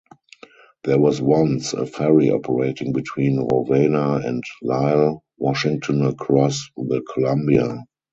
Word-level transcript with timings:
There 0.83 0.97
was 0.97 1.21
once 1.21 1.73
a 1.73 1.85
ferry 1.85 2.31
operating 2.31 2.91
between 2.91 3.37
Rowena 3.39 4.15
and 4.25 4.43
Lyle, 4.63 5.23
Washington 5.37 6.03
across 6.07 6.71
the 6.75 7.03
Columbia. 7.07 7.85